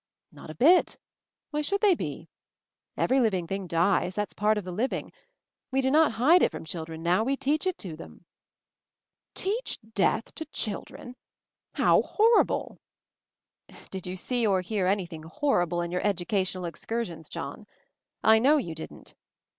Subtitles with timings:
[0.31, 0.97] "Not a bit.
[1.51, 2.27] Why should they be?
[2.97, 5.13] Every living thing dies; that's part of the living.
[5.69, 8.25] We do not hide it from children now, we teach it to them."
[9.35, 11.17] "Teach death— to children!
[11.75, 12.79] How horri ble
[13.69, 17.67] 1" "Did you see or hear anything horrible in your educational excursions, John?
[18.23, 19.13] I know you didn't.